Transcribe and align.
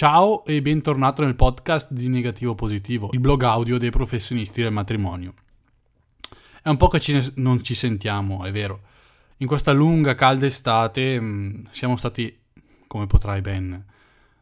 Ciao 0.00 0.46
e 0.46 0.62
bentornato 0.62 1.22
nel 1.22 1.34
podcast 1.34 1.92
di 1.92 2.08
Negativo 2.08 2.54
Positivo, 2.54 3.10
il 3.12 3.20
blog 3.20 3.42
audio 3.42 3.76
dei 3.76 3.90
professionisti 3.90 4.62
del 4.62 4.72
matrimonio. 4.72 5.34
È 6.62 6.70
un 6.70 6.78
po' 6.78 6.88
che 6.88 7.00
ci 7.00 7.12
ne- 7.12 7.32
non 7.34 7.62
ci 7.62 7.74
sentiamo, 7.74 8.46
è 8.46 8.50
vero. 8.50 8.80
In 9.36 9.46
questa 9.46 9.72
lunga, 9.72 10.14
calda 10.14 10.46
estate 10.46 11.20
mh, 11.20 11.26
mm, 11.26 11.64
siamo 11.68 11.96
stati, 11.96 12.34
come 12.86 13.06
potrai 13.06 13.42
ben 13.42 13.84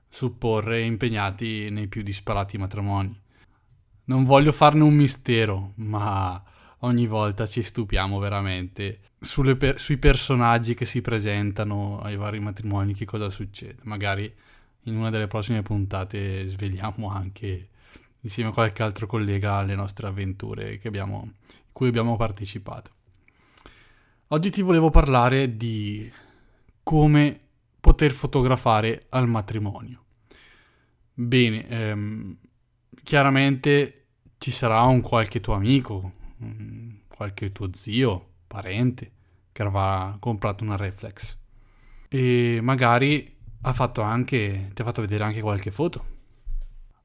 supporre, 0.09 0.83
impegnati 0.83 1.71
nei 1.71 1.89
più 1.89 2.03
disparati 2.03 2.57
matrimoni. 2.57 3.21
Non 4.05 4.23
voglio 4.23 4.53
farne 4.53 4.85
un 4.85 4.95
mistero, 4.95 5.73
ma 5.79 6.41
ogni 6.83 7.09
volta 7.09 7.47
ci 7.47 7.65
stupiamo 7.65 8.21
veramente 8.21 9.01
per- 9.59 9.81
sui 9.81 9.97
personaggi 9.97 10.75
che 10.75 10.85
si 10.85 11.01
presentano 11.01 11.99
ai 12.01 12.15
vari 12.15 12.39
matrimoni, 12.39 12.95
che 12.95 13.07
cosa 13.07 13.29
succede. 13.29 13.81
Magari 13.83 14.33
in 14.85 14.97
una 14.97 15.11
delle 15.11 15.27
prossime 15.27 15.63
puntate 15.63 16.47
sveliamo 16.47 17.11
anche 17.11 17.69
insieme 18.21 18.51
a 18.51 18.53
qualche 18.53 18.83
altro 18.83 19.07
collega 19.07 19.63
le 19.63 19.75
nostre 19.75 20.07
avventure 20.07 20.81
abbiamo, 20.89 21.33
cui 21.73 21.89
abbiamo 21.89 22.17
partecipato. 22.17 22.91
Oggi 24.29 24.51
ti 24.51 24.63
volevo 24.63 24.91
parlare 24.91 25.57
di 25.57 26.11
come 26.83 27.41
poter 27.81 28.13
fotografare 28.13 29.07
al 29.11 29.27
matrimonio. 29.29 30.05
Bene, 31.15 31.67
ehm, 31.69 32.37
chiaramente 33.03 34.07
ci 34.39 34.51
sarà 34.51 34.83
un 34.83 35.01
qualche 35.01 35.41
tuo 35.41 35.55
amico, 35.55 36.13
qualche 37.09 37.53
tuo 37.53 37.71
zio, 37.73 38.29
parente, 38.47 39.13
che 39.51 39.63
avrà 39.63 40.17
comprato 40.21 40.63
una 40.65 40.77
reflex. 40.77 41.37
E 42.09 42.61
magari 42.63 43.38
ha 43.63 43.73
fatto 43.73 44.03
anche, 44.03 44.71
ti 44.73 44.83
ha 44.83 44.85
fatto 44.85 45.01
vedere 45.01 45.25
anche 45.25 45.41
qualche 45.41 45.71
foto. 45.71 46.17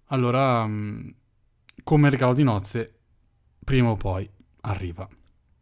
Allora, 0.08 0.66
mm, 0.68 1.10
come 1.84 2.10
regalo 2.10 2.34
di 2.34 2.44
nozze, 2.44 3.00
prima 3.64 3.90
o 3.90 3.96
poi 3.96 4.30
arriva. 4.62 5.08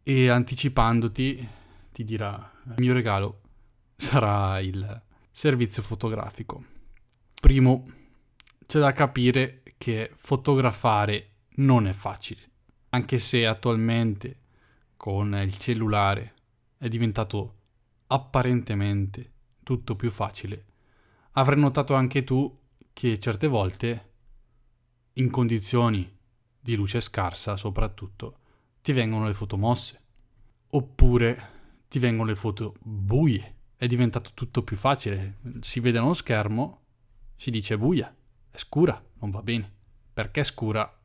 E 0.02 0.28
anticipandoti, 0.28 1.48
ti 1.92 2.04
dirà: 2.04 2.50
il 2.66 2.74
mio 2.78 2.92
regalo 2.92 3.40
sarà 3.96 4.60
il 4.60 5.02
servizio 5.30 5.82
fotografico. 5.82 6.64
Primo, 7.40 7.84
c'è 8.66 8.78
da 8.78 8.92
capire 8.92 9.62
che 9.78 10.12
fotografare 10.14 11.30
non 11.56 11.86
è 11.86 11.92
facile, 11.92 12.40
anche 12.90 13.18
se 13.18 13.46
attualmente 13.46 14.40
con 14.96 15.34
il 15.34 15.56
cellulare 15.56 16.34
è 16.78 16.88
diventato 16.88 17.56
apparentemente 18.08 19.30
tutto 19.62 19.96
più 19.96 20.10
facile 20.10 20.66
avrai 21.32 21.58
notato 21.58 21.94
anche 21.94 22.24
tu 22.24 22.58
che 22.92 23.18
certe 23.18 23.46
volte, 23.46 24.10
in 25.14 25.30
condizioni 25.30 26.10
di 26.60 26.74
luce 26.74 27.00
scarsa 27.00 27.56
soprattutto, 27.56 28.38
ti 28.82 28.92
vengono 28.92 29.26
le 29.26 29.34
foto 29.34 29.56
mosse. 29.56 30.00
Oppure 30.70 31.50
ti 31.88 31.98
vengono 31.98 32.28
le 32.28 32.36
foto 32.36 32.74
buie. 32.80 33.56
È 33.76 33.86
diventato 33.86 34.30
tutto 34.34 34.62
più 34.62 34.76
facile. 34.76 35.38
Si 35.60 35.80
vede 35.80 35.98
uno 35.98 36.14
schermo, 36.14 36.80
si 37.36 37.50
dice 37.50 37.76
buia, 37.76 38.14
è 38.50 38.56
scura, 38.56 39.02
non 39.18 39.30
va 39.30 39.42
bene. 39.42 39.70
Perché 40.14 40.40
è 40.40 40.44
scura? 40.44 41.00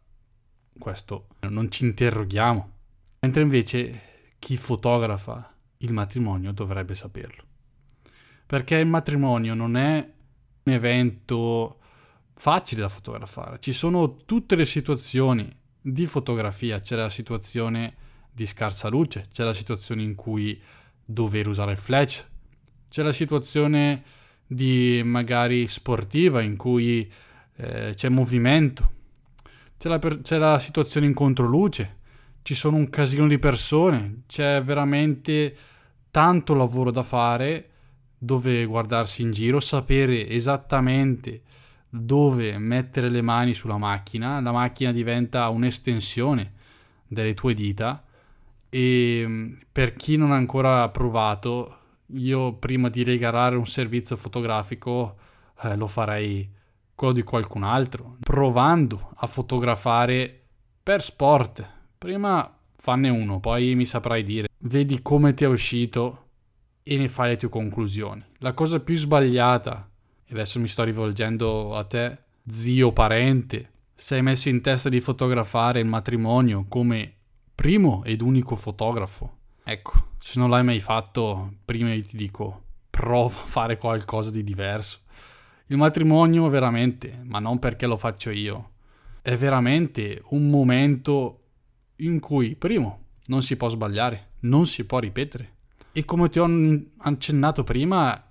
Questo 0.77 1.27
non 1.49 1.71
ci 1.71 1.85
interroghiamo. 1.85 2.71
Mentre 3.19 3.41
invece 3.41 4.01
chi 4.39 4.57
fotografa 4.57 5.53
il 5.77 5.93
matrimonio 5.93 6.51
dovrebbe 6.51 6.95
saperlo. 6.95 7.43
Perché 8.45 8.75
il 8.77 8.87
matrimonio 8.87 9.53
non 9.53 9.75
è 9.75 10.07
evento 10.69 11.79
facile 12.35 12.81
da 12.81 12.89
fotografare. 12.89 13.59
Ci 13.59 13.73
sono 13.73 14.17
tutte 14.25 14.55
le 14.55 14.65
situazioni 14.65 15.53
di 15.81 16.05
fotografia, 16.05 16.79
c'è 16.79 16.95
la 16.95 17.09
situazione 17.09 17.95
di 18.31 18.45
scarsa 18.45 18.87
luce, 18.89 19.25
c'è 19.31 19.43
la 19.43 19.53
situazione 19.53 20.03
in 20.03 20.15
cui 20.15 20.59
dover 21.03 21.47
usare 21.47 21.71
il 21.71 21.77
flash, 21.77 22.25
c'è 22.89 23.03
la 23.03 23.11
situazione 23.11 24.03
di 24.45 25.01
magari 25.03 25.67
sportiva 25.67 26.41
in 26.41 26.55
cui 26.55 27.09
eh, 27.55 27.93
c'è 27.95 28.09
movimento, 28.09 28.91
c'è 29.77 29.89
la, 29.89 29.99
per- 29.99 30.21
c'è 30.21 30.37
la 30.37 30.59
situazione 30.59 31.07
in 31.07 31.13
controluce, 31.13 31.95
ci 32.43 32.53
sono 32.53 32.77
un 32.77 32.89
casino 32.89 33.27
di 33.27 33.39
persone, 33.39 34.23
c'è 34.27 34.61
veramente 34.61 35.55
tanto 36.11 36.53
lavoro 36.53 36.91
da 36.91 37.03
fare 37.03 37.69
dove 38.17 38.65
guardarsi 38.65 39.21
in 39.21 39.31
giro, 39.31 39.59
sapere 39.59 40.27
esattamente 40.29 41.41
dove 41.89 42.57
mettere 42.57 43.09
le 43.09 43.21
mani 43.21 43.53
sulla 43.53 43.77
macchina, 43.77 44.39
la 44.41 44.51
macchina 44.51 44.91
diventa 44.91 45.47
un'estensione 45.49 46.53
delle 47.07 47.33
tue 47.33 47.53
dita. 47.53 48.03
E 48.69 49.23
mm, 49.25 49.53
per 49.71 49.93
chi 49.93 50.17
non 50.17 50.31
ha 50.31 50.35
ancora 50.35 50.89
provato, 50.89 51.75
io 52.13 52.53
prima 52.53 52.89
di 52.89 53.03
regalare 53.03 53.55
un 53.55 53.65
servizio 53.65 54.15
fotografico 54.15 55.15
eh, 55.61 55.75
lo 55.75 55.87
farei 55.87 56.49
quello 56.93 57.13
di 57.13 57.23
qualcun 57.23 57.63
altro, 57.63 58.17
provando 58.19 59.11
a 59.17 59.27
fotografare 59.27 60.41
per 60.81 61.01
sport. 61.01 61.65
Prima 61.97 62.51
fanne 62.71 63.09
uno, 63.09 63.39
poi 63.39 63.75
mi 63.75 63.85
saprai 63.85 64.23
dire, 64.23 64.47
vedi 64.59 65.01
come 65.01 65.33
ti 65.33 65.43
è 65.43 65.47
uscito 65.47 66.26
e 66.87 66.97
ne 66.97 67.09
fai 67.09 67.29
le 67.29 67.37
tue 67.37 67.49
conclusioni. 67.49 68.23
La 68.37 68.53
cosa 68.53 68.79
più 68.79 68.95
sbagliata, 68.95 69.89
e 70.25 70.33
adesso 70.33 70.59
mi 70.59 70.67
sto 70.69 70.83
rivolgendo 70.83 71.75
a 71.75 71.83
te, 71.83 72.17
zio 72.47 72.93
parente, 72.93 73.71
se 73.93 74.15
hai 74.15 74.21
messo 74.21 74.47
in 74.47 74.61
testa 74.61 74.87
di 74.87 75.01
fotografare 75.01 75.81
il 75.81 75.85
matrimonio 75.85 76.65
come 76.69 77.13
primo 77.53 78.03
ed 78.05 78.21
unico 78.21 78.55
fotografo. 78.55 79.35
Ecco, 79.63 80.11
se 80.17 80.39
non 80.39 80.49
l'hai 80.49 80.63
mai 80.63 80.79
fatto, 80.79 81.55
prima 81.65 81.93
io 81.93 82.03
ti 82.03 82.15
dico, 82.15 82.63
prova 82.89 83.25
a 83.25 83.45
fare 83.45 83.77
qualcosa 83.77 84.31
di 84.31 84.43
diverso. 84.43 84.99
Il 85.65 85.75
matrimonio 85.75 86.47
veramente, 86.47 87.19
ma 87.23 87.39
non 87.39 87.59
perché 87.59 87.85
lo 87.85 87.97
faccio 87.97 88.29
io, 88.29 88.71
è 89.21 89.35
veramente 89.35 90.21
un 90.29 90.49
momento 90.49 91.41
in 91.97 92.21
cui, 92.21 92.55
primo, 92.55 93.07
non 93.25 93.41
si 93.41 93.57
può 93.57 93.67
sbagliare, 93.67 94.29
non 94.41 94.65
si 94.65 94.85
può 94.85 94.99
ripetere. 94.99 95.55
E 95.97 96.05
come 96.05 96.29
ti 96.29 96.37
ho 96.37 96.47
accennato 96.97 97.63
prima, 97.63 98.23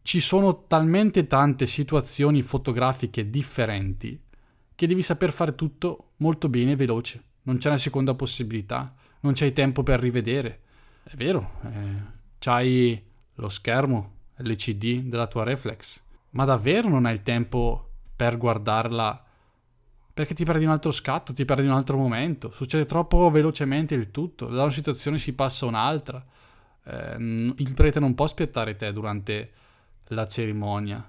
ci 0.00 0.20
sono 0.20 0.64
talmente 0.66 1.26
tante 1.26 1.66
situazioni 1.66 2.40
fotografiche 2.40 3.28
differenti 3.28 4.18
che 4.74 4.86
devi 4.86 5.02
saper 5.02 5.30
fare 5.30 5.54
tutto 5.54 6.12
molto 6.16 6.48
bene 6.48 6.72
e 6.72 6.76
veloce. 6.76 7.22
Non 7.42 7.58
c'è 7.58 7.68
una 7.68 7.76
seconda 7.76 8.14
possibilità, 8.14 8.94
non 9.20 9.34
c'hai 9.34 9.52
tempo 9.52 9.82
per 9.82 10.00
rivedere. 10.00 10.60
È 11.02 11.14
vero, 11.14 11.60
eh, 11.64 12.02
c'hai 12.38 13.04
lo 13.34 13.48
schermo 13.50 14.12
LCD 14.38 15.02
della 15.02 15.26
tua 15.26 15.44
reflex, 15.44 16.00
ma 16.30 16.46
davvero 16.46 16.88
non 16.88 17.04
hai 17.04 17.12
il 17.12 17.22
tempo 17.22 17.90
per 18.16 18.38
guardarla 18.38 19.26
perché 20.14 20.32
ti 20.32 20.46
perdi 20.46 20.64
un 20.64 20.70
altro 20.70 20.90
scatto, 20.90 21.34
ti 21.34 21.44
perdi 21.44 21.66
un 21.66 21.74
altro 21.74 21.98
momento. 21.98 22.50
Succede 22.50 22.86
troppo 22.86 23.28
velocemente 23.28 23.94
il 23.94 24.10
tutto, 24.10 24.46
da 24.46 24.62
una 24.62 24.70
situazione 24.70 25.18
si 25.18 25.34
passa 25.34 25.66
a 25.66 25.68
un'altra 25.68 26.24
eh, 26.90 27.16
il 27.18 27.74
prete 27.74 28.00
non 28.00 28.14
può 28.14 28.24
aspettare 28.24 28.76
te 28.76 28.92
durante 28.92 29.52
la 30.08 30.26
cerimonia 30.26 31.08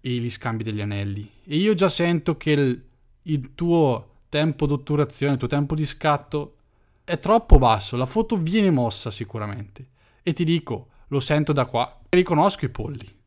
e 0.00 0.10
gli 0.10 0.30
scambi 0.30 0.62
degli 0.62 0.80
anelli. 0.80 1.30
E 1.44 1.56
io 1.56 1.74
già 1.74 1.88
sento 1.88 2.36
che 2.36 2.50
il, 2.52 2.84
il 3.22 3.54
tuo 3.54 4.22
tempo 4.28 4.66
d'otturazione, 4.66 5.34
il 5.34 5.38
tuo 5.38 5.48
tempo 5.48 5.74
di 5.74 5.84
scatto 5.84 6.56
è 7.04 7.18
troppo 7.18 7.58
basso. 7.58 7.96
La 7.96 8.06
foto 8.06 8.36
viene 8.36 8.70
mossa 8.70 9.10
sicuramente. 9.10 9.88
E 10.22 10.32
ti 10.32 10.44
dico, 10.44 10.88
lo 11.08 11.20
sento 11.20 11.52
da 11.52 11.66
qua. 11.66 12.00
Riconosco 12.08 12.64
i 12.64 12.70
polli. 12.70 13.18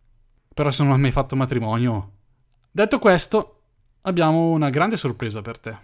Però 0.53 0.71
se 0.71 0.83
non 0.83 0.93
hai 0.93 0.99
mai 0.99 1.11
fatto 1.11 1.35
matrimonio. 1.35 2.11
Detto 2.71 2.97
questo, 2.97 3.61
abbiamo 4.01 4.49
una 4.49 4.69
grande 4.69 4.97
sorpresa 4.97 5.41
per 5.41 5.59
te. 5.59 5.77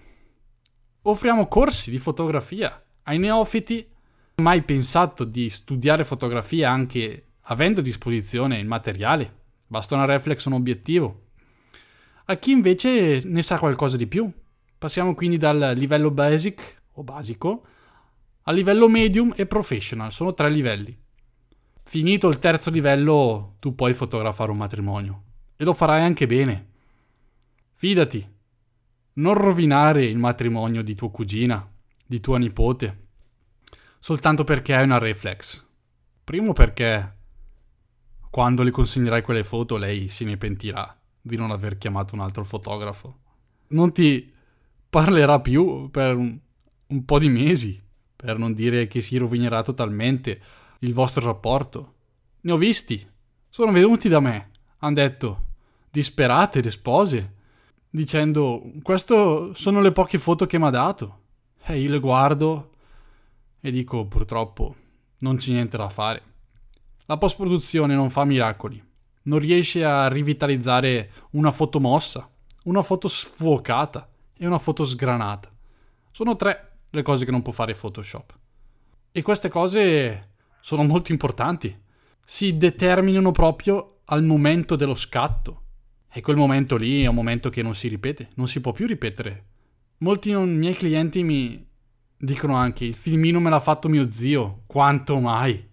Offriamo 1.03 1.47
corsi 1.47 1.91
di 1.91 1.97
fotografia 1.97 2.83
ai 3.03 3.19
neofiti 3.19 3.87
mai 4.39 4.63
pensato 4.63 5.23
di 5.23 5.49
studiare 5.49 6.03
fotografia 6.03 6.69
anche 6.71 7.25
avendo 7.43 7.79
a 7.79 7.83
disposizione 7.83 8.57
il 8.57 8.65
materiale, 8.65 9.33
basta 9.67 9.95
una 9.95 10.05
reflex 10.05 10.45
un 10.45 10.53
obiettivo. 10.53 11.23
A 12.25 12.35
chi 12.37 12.51
invece 12.51 13.21
ne 13.25 13.41
sa 13.41 13.57
qualcosa 13.57 13.97
di 13.97 14.07
più. 14.07 14.31
Passiamo 14.77 15.13
quindi 15.15 15.37
dal 15.37 15.73
livello 15.75 16.11
basic 16.11 16.81
o 16.93 17.03
basico 17.03 17.65
al 18.43 18.55
livello 18.55 18.87
medium 18.87 19.31
e 19.35 19.45
professional, 19.45 20.11
sono 20.11 20.33
tre 20.33 20.49
livelli. 20.49 20.97
Finito 21.83 22.27
il 22.29 22.39
terzo 22.39 22.71
livello, 22.71 23.55
tu 23.59 23.75
puoi 23.75 23.93
fotografare 23.93 24.49
un 24.49 24.57
matrimonio 24.57 25.23
e 25.55 25.63
lo 25.63 25.73
farai 25.73 26.01
anche 26.01 26.25
bene. 26.25 26.67
Fidati, 27.75 28.27
non 29.13 29.35
rovinare 29.35 30.05
il 30.05 30.17
matrimonio 30.17 30.81
di 30.81 30.95
tua 30.95 31.11
cugina, 31.11 31.69
di 32.03 32.19
tua 32.19 32.39
nipote, 32.39 33.08
soltanto 33.99 34.43
perché 34.43 34.73
hai 34.73 34.83
una 34.83 34.97
reflex. 34.97 35.65
Primo 36.23 36.53
perché 36.53 37.17
quando 38.29 38.63
le 38.63 38.71
consegnerai 38.71 39.21
quelle 39.21 39.43
foto 39.43 39.77
lei 39.77 40.07
se 40.07 40.23
ne 40.25 40.37
pentirà 40.37 40.97
di 41.21 41.35
non 41.35 41.51
aver 41.51 41.77
chiamato 41.77 42.15
un 42.15 42.21
altro 42.21 42.43
fotografo. 42.43 43.19
Non 43.69 43.91
ti 43.91 44.31
parlerà 44.89 45.39
più 45.39 45.89
per 45.91 46.15
un, 46.15 46.37
un 46.87 47.05
po' 47.05 47.19
di 47.19 47.29
mesi, 47.29 47.81
per 48.15 48.37
non 48.37 48.53
dire 48.53 48.87
che 48.87 49.01
si 49.01 49.17
rovinerà 49.17 49.61
totalmente 49.61 50.41
il 50.79 50.93
vostro 50.93 51.25
rapporto. 51.25 51.93
Ne 52.41 52.51
ho 52.51 52.57
visti, 52.57 53.07
sono 53.49 53.71
venuti 53.71 54.09
da 54.09 54.19
me, 54.19 54.51
hanno 54.79 54.95
detto, 54.95 55.47
disperate 55.91 56.61
le 56.61 56.71
spose, 56.71 57.33
dicendo, 57.89 58.61
queste 58.81 59.49
sono 59.53 59.81
le 59.81 59.91
poche 59.91 60.19
foto 60.19 60.45
che 60.45 60.57
mi 60.57 60.65
ha 60.65 60.69
dato. 60.69 61.17
E 61.65 61.79
io 61.79 61.89
le 61.89 61.99
guardo 61.99 62.68
e 63.61 63.71
dico, 63.71 64.05
purtroppo, 64.05 64.75
non 65.19 65.37
c'è 65.37 65.51
niente 65.51 65.77
da 65.77 65.89
fare. 65.89 66.23
La 67.05 67.17
post-produzione 67.17 67.95
non 67.95 68.09
fa 68.09 68.23
miracoli, 68.23 68.83
non 69.23 69.39
riesce 69.39 69.83
a 69.83 70.07
rivitalizzare 70.07 71.11
una 71.31 71.51
foto 71.51 71.79
mossa, 71.79 72.29
una 72.63 72.83
foto 72.83 73.07
sfocata 73.07 74.09
e 74.37 74.45
una 74.45 74.59
foto 74.59 74.85
sgranata. 74.85 75.49
Sono 76.11 76.35
tre 76.35 76.65
le 76.89 77.01
cose 77.01 77.25
che 77.25 77.31
non 77.31 77.41
può 77.41 77.51
fare 77.51 77.73
Photoshop. 77.73 78.37
E 79.11 79.21
queste 79.21 79.49
cose 79.49 80.29
sono 80.59 80.83
molto 80.83 81.11
importanti. 81.11 81.77
Si 82.23 82.57
determinano 82.57 83.31
proprio 83.31 84.01
al 84.05 84.23
momento 84.23 84.75
dello 84.75 84.95
scatto. 84.95 85.63
E 86.11 86.21
quel 86.21 86.37
momento 86.37 86.75
lì 86.77 87.03
è 87.03 87.07
un 87.07 87.15
momento 87.15 87.49
che 87.49 87.61
non 87.61 87.75
si 87.75 87.87
ripete, 87.87 88.29
non 88.35 88.47
si 88.47 88.61
può 88.61 88.71
più 88.71 88.87
ripetere. 88.87 89.45
Molti 89.99 90.33
miei 90.33 90.73
clienti 90.73 91.23
mi 91.23 91.67
dicono 92.19 92.55
anche: 92.55 92.85
il 92.85 92.95
filmino 92.95 93.39
me 93.39 93.49
l'ha 93.49 93.59
fatto 93.59 93.87
mio 93.87 94.11
zio. 94.11 94.63
Quanto 94.67 95.19
mai? 95.19 95.67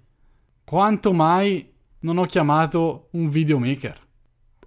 Quanto 0.65 1.13
mai 1.13 1.73
non 2.01 2.19
ho 2.19 2.25
chiamato 2.25 3.09
un 3.13 3.29
videomaker? 3.29 4.05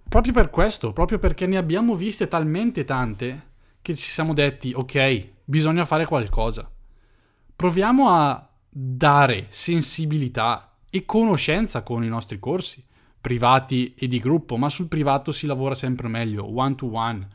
Proprio 0.08 0.32
per 0.32 0.50
questo, 0.50 0.92
proprio 0.92 1.18
perché 1.18 1.46
ne 1.46 1.56
abbiamo 1.56 1.94
viste 1.94 2.28
talmente 2.28 2.84
tante 2.84 3.48
che 3.80 3.94
ci 3.94 4.10
siamo 4.10 4.34
detti: 4.34 4.72
ok, 4.74 5.28
bisogna 5.44 5.84
fare 5.84 6.04
qualcosa. 6.04 6.70
Proviamo 7.56 8.08
a 8.08 8.48
dare 8.68 9.46
sensibilità 9.48 10.76
e 10.90 11.04
conoscenza 11.04 11.82
con 11.82 12.04
i 12.04 12.08
nostri 12.08 12.38
corsi, 12.38 12.84
privati 13.20 13.94
e 13.94 14.06
di 14.08 14.18
gruppo, 14.18 14.56
ma 14.56 14.68
sul 14.68 14.88
privato 14.88 15.32
si 15.32 15.46
lavora 15.46 15.74
sempre 15.74 16.08
meglio, 16.08 16.56
one 16.56 16.74
to 16.74 16.92
one. 16.92 17.28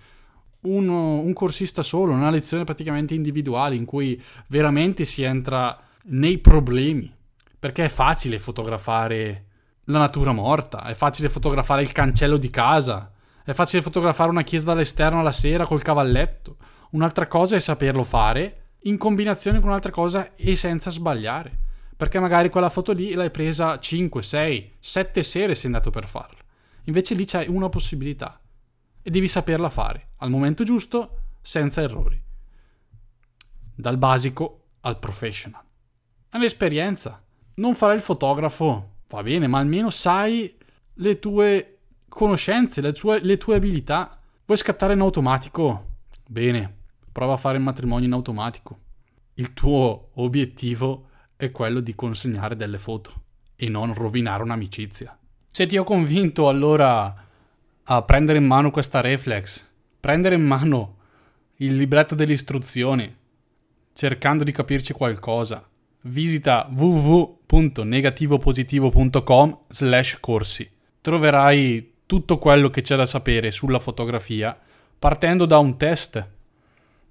Uno, 0.66 1.20
un 1.20 1.34
corsista 1.34 1.84
solo, 1.84 2.14
una 2.14 2.30
lezione 2.30 2.64
praticamente 2.64 3.14
individuale 3.14 3.76
in 3.76 3.86
cui 3.86 4.22
veramente 4.48 5.06
si 5.06 5.22
entra 5.24 5.80
nei 6.06 6.38
problemi, 6.40 7.14
perché 7.58 7.86
è 7.86 7.90
facile 7.90 8.40
fotografare 8.40 9.46
la 9.86 10.00
natura 10.00 10.32
morta, 10.32 10.84
è 10.84 10.94
facile 10.94 11.30
fotografare 11.30 11.82
il 11.82 11.92
cancello 11.92 12.38
di 12.38 12.50
casa, 12.50 13.12
è 13.44 13.54
facile 13.54 13.84
fotografare 13.84 14.32
una 14.32 14.44
chiesa 14.44 14.66
dall'esterno 14.66 15.20
alla 15.20 15.32
sera 15.32 15.66
col 15.66 15.84
cavalletto. 15.84 16.58
Un'altra 16.92 17.28
cosa 17.28 17.56
è 17.56 17.60
saperlo 17.60 18.04
fare 18.04 18.62
in 18.84 18.98
combinazione 18.98 19.60
con 19.60 19.70
un'altra 19.70 19.92
cosa 19.92 20.36
e 20.36 20.56
senza 20.56 20.90
sbagliare. 20.90 21.64
Perché 21.96 22.20
magari 22.20 22.50
quella 22.50 22.70
foto 22.70 22.92
lì 22.92 23.14
l'hai 23.14 23.32
presa 23.32 23.80
5, 23.80 24.22
6, 24.22 24.74
7 24.80 25.24
sere 25.24 25.56
sei 25.56 25.66
andato 25.68 25.92
per 25.92 26.08
farla. 26.08 26.40
Invece 26.86 27.14
lì 27.14 27.26
c'hai 27.26 27.48
una 27.48 27.70
possibilità 27.70 28.40
e 29.08 29.12
devi 29.12 29.28
saperla 29.28 29.70
fare 29.70 30.14
al 30.18 30.32
momento 30.32 30.64
giusto, 30.64 31.18
senza 31.40 31.80
errori. 31.80 32.20
Dal 33.76 33.98
basico 33.98 34.64
al 34.80 34.98
professional. 34.98 35.62
È 36.28 36.38
un'esperienza. 36.38 37.24
Non 37.58 37.76
farai 37.76 37.98
il 37.98 38.02
fotografo, 38.02 38.96
va 39.08 39.22
bene, 39.22 39.46
ma 39.46 39.60
almeno 39.60 39.92
sai 39.92 40.58
le 40.94 41.20
tue 41.20 41.78
conoscenze, 42.10 42.82
le 42.82 42.94
tue, 42.94 43.20
le 43.22 43.38
tue 43.38 43.58
abilità. 43.58 44.20
Vuoi 44.44 44.58
scattare 44.58 44.94
in 44.94 45.02
automatico? 45.02 45.98
Bene, 46.28 46.76
prova 47.12 47.34
a 47.34 47.38
fare 47.38 47.58
il 47.58 47.64
matrimonio 47.64 48.08
in 48.08 48.14
automatico. 48.14 48.80
Il 49.36 49.54
tuo 49.54 50.10
obiettivo 50.16 51.10
è 51.36 51.52
quello 51.52 51.80
di 51.80 51.94
consegnare 51.94 52.56
delle 52.56 52.80
foto 52.80 53.14
e 53.56 53.70
non 53.70 53.94
rovinare 53.94 54.42
un'amicizia. 54.42 55.16
Se 55.52 55.68
ti 55.68 55.78
ho 55.78 55.84
convinto 55.84 56.48
allora 56.48 57.25
a 57.88 58.02
prendere 58.02 58.40
in 58.40 58.46
mano 58.46 58.72
questa 58.72 59.00
reflex, 59.02 59.64
prendere 60.00 60.34
in 60.36 60.44
mano 60.44 60.94
il 61.58 61.76
libretto 61.76 62.16
delle 62.16 62.34
istruzioni, 62.34 63.16
cercando 63.94 64.44
di 64.44 64.52
capirci 64.52 64.92
qualcosa, 64.94 65.64
visita 66.04 66.68
www.negativopositivo.com 66.72 69.60
slash 69.68 70.18
corsi. 70.20 70.68
Troverai 71.00 71.94
tutto 72.08 72.40
quello 72.40 72.70
che 72.70 72.82
c'è 72.82 72.96
da 72.96 73.06
sapere 73.06 73.52
sulla 73.52 73.80
fotografia 73.80 74.58
partendo 74.98 75.46
da 75.46 75.60
un 75.60 75.78
test 75.78 76.28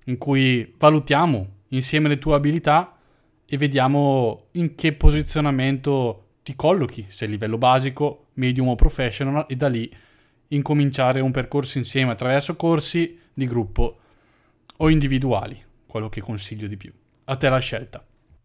in 0.07 0.19
cui 0.19 0.75
valutiamo 0.77 1.49
insieme 1.69 2.09
le 2.09 2.19
tue 2.19 2.35
abilità 2.35 2.99
e 3.47 3.57
vediamo 3.57 4.47
in 4.53 4.75
che 4.75 4.93
posizionamento 4.93 6.23
ti 6.43 6.57
collochi, 6.57 7.07
se 7.09 7.27
livello 7.27 7.59
basico, 7.59 8.27
medium 8.35 8.69
o 8.69 8.75
professional 8.75 9.47
e 9.49 9.57
da 9.57 9.69
lì 9.69 9.91
incominciare 10.49 11.21
un 11.21 11.31
percorso 11.31 11.79
insieme 11.79 12.13
attraverso 12.13 12.57
corsi 12.57 13.19
di 13.33 13.47
gruppo 13.47 13.99
o 14.77 14.89
individuali, 14.89 15.63
quello 15.87 16.09
che 16.09 16.21
consiglio 16.21 16.67
di 16.67 16.77
più. 16.77 16.93
A 17.25 17.37
te 17.37 17.49
la 17.49 17.59
scelta. 17.59 18.05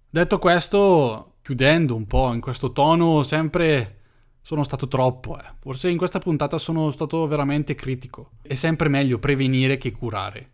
Detto 0.10 0.40
questo, 0.40 1.36
chiudendo 1.42 1.96
un 1.96 2.08
po' 2.08 2.34
in 2.34 2.42
questo 2.42 2.72
tono 2.72 3.24
sempre 3.24 3.98
sono 4.42 4.64
stato 4.64 4.88
troppo, 4.88 5.40
eh. 5.40 5.44
Forse 5.60 5.90
in 5.90 5.98
questa 5.98 6.20
puntata 6.20 6.58
sono 6.58 6.90
stato 6.90 7.28
veramente 7.28 7.76
critico. 7.76 8.32
È 8.42 8.56
sempre 8.56 8.90
meglio 8.90 9.20
prevenire 9.20 9.78
che 9.78 9.92
curare. 9.92 10.50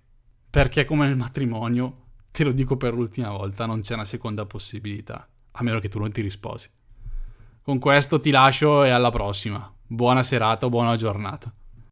Perché 0.50 0.86
come 0.86 1.08
nel 1.08 1.16
matrimonio, 1.16 2.08
te 2.32 2.44
lo 2.44 2.52
dico 2.52 2.76
per 2.76 2.94
l'ultima 2.94 3.30
volta, 3.30 3.66
non 3.66 3.82
c'è 3.82 3.94
una 3.94 4.06
seconda 4.06 4.46
possibilità. 4.46 5.28
A 5.52 5.64
meno 5.64 5.80
che 5.80 5.88
tu 5.88 6.00
non 6.00 6.12
ti 6.12 6.22
risposi. 6.22 6.70
Con 7.62 7.80
questo 7.80 8.20
ti 8.20 8.32
lascio 8.32 8.84
e 8.84 8.90
alla 8.90 9.12
prossima. 9.12 9.75
Buona 9.88 10.24
serata 10.24 10.66
o 10.66 10.70
buona 10.70 10.96
giornata. 10.96 11.54